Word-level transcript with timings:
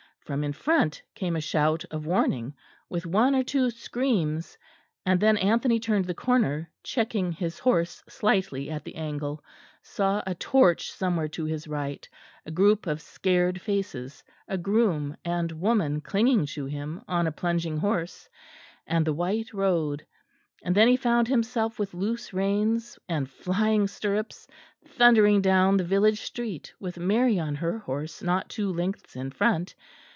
From 0.23 0.45
in 0.45 0.53
front 0.53 1.01
came 1.13 1.35
a 1.35 1.41
shout 1.41 1.83
of 1.91 2.05
warning, 2.05 2.55
with 2.87 3.05
one 3.05 3.35
or 3.35 3.43
two 3.43 3.69
screams, 3.69 4.57
and 5.05 5.19
then 5.19 5.35
Anthony 5.35 5.77
turned 5.77 6.05
the 6.05 6.13
corner, 6.13 6.71
checking 6.83 7.33
his 7.33 7.59
horse 7.59 8.01
slightly 8.07 8.69
at 8.69 8.85
the 8.85 8.95
angle, 8.95 9.43
saw 9.83 10.23
a 10.25 10.33
torch 10.33 10.89
somewhere 10.89 11.27
to 11.29 11.43
his 11.43 11.67
right, 11.67 12.07
a 12.45 12.51
group 12.51 12.87
of 12.87 13.01
scared 13.01 13.59
faces, 13.59 14.23
a 14.47 14.57
groom 14.57 15.17
and 15.25 15.51
woman 15.51 15.99
clinging 15.99 16.45
to 16.45 16.65
him 16.65 17.01
on 17.09 17.27
a 17.27 17.31
plunging 17.33 17.75
horse, 17.75 18.29
and 18.87 19.05
the 19.05 19.11
white 19.13 19.53
road; 19.53 20.05
and 20.63 20.73
then 20.75 20.95
found 20.95 21.27
himself 21.27 21.77
with 21.77 21.93
loose 21.93 22.31
reins, 22.31 22.97
and 23.09 23.29
flying 23.29 23.85
stirrups, 23.85 24.47
thundering 24.87 25.41
down 25.41 25.75
the 25.75 25.83
village 25.83 26.21
street, 26.21 26.71
with 26.79 26.97
Mary 26.97 27.37
on 27.37 27.55
her 27.55 27.79
horse 27.79 28.23
not 28.23 28.47
two 28.47 28.71
lengths 28.71 29.17
in 29.17 29.29
front. 29.29 29.75